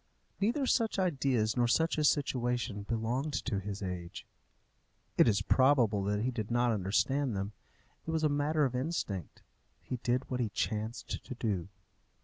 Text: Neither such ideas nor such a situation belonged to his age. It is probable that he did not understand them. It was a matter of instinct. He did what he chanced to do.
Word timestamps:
Neither 0.39 0.65
such 0.65 0.97
ideas 0.97 1.55
nor 1.55 1.67
such 1.67 1.99
a 1.99 2.03
situation 2.03 2.81
belonged 2.89 3.33
to 3.45 3.59
his 3.59 3.83
age. 3.83 4.25
It 5.15 5.27
is 5.27 5.43
probable 5.43 6.03
that 6.05 6.21
he 6.23 6.31
did 6.31 6.49
not 6.49 6.71
understand 6.71 7.35
them. 7.35 7.53
It 8.07 8.09
was 8.09 8.23
a 8.23 8.27
matter 8.27 8.65
of 8.65 8.73
instinct. 8.73 9.43
He 9.79 9.97
did 9.97 10.27
what 10.27 10.39
he 10.39 10.49
chanced 10.49 11.23
to 11.23 11.35
do. 11.35 11.67